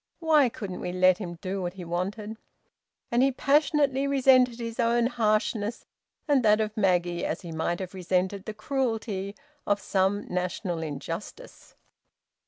[0.17, 2.35] Why couldn't we let him do what he wanted?"
[3.11, 5.85] And he passionately resented his own harshness
[6.27, 9.35] and that of Maggie as he might have resented the cruelty
[9.67, 11.75] of some national injustice.